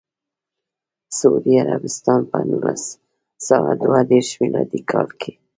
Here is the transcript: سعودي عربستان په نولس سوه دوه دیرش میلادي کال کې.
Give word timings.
سعودي 1.19 1.55
عربستان 1.63 2.21
په 2.29 2.37
نولس 2.49 2.83
سوه 3.47 3.69
دوه 3.81 3.99
دیرش 4.09 4.31
میلادي 4.41 4.81
کال 4.91 5.07
کې. 5.19 5.31